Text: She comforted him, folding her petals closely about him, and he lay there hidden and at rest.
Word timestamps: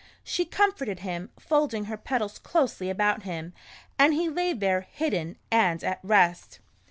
She 0.23 0.45
comforted 0.45 1.01
him, 1.01 1.29
folding 1.37 1.85
her 1.85 1.95
petals 1.95 2.39
closely 2.39 2.89
about 2.89 3.21
him, 3.21 3.53
and 3.99 4.15
he 4.15 4.29
lay 4.29 4.51
there 4.51 4.81
hidden 4.81 5.37
and 5.51 5.83
at 5.83 5.99
rest. 6.01 6.57